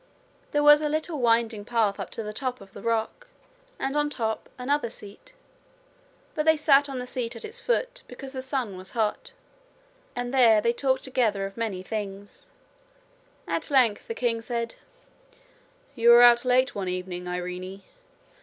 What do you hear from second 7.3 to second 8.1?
at its foot